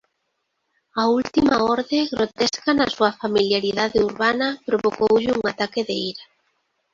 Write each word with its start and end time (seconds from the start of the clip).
A 0.95 1.03
última 1.19 1.55
orde, 1.73 1.99
grotesca 2.13 2.69
na 2.75 2.87
súa 2.95 3.11
familiaridade 3.21 3.97
urbana, 4.09 4.47
provocoulle 4.67 5.35
un 5.37 5.43
ataque 5.53 5.81
de 5.89 5.95
ira. 6.11 6.23